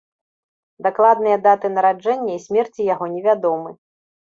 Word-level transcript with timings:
Дакладныя 0.85 1.37
даты 1.45 1.73
нараджэння 1.75 2.33
і 2.41 2.43
смерці 2.49 2.91
яго 2.93 3.15
невядомы. 3.17 3.81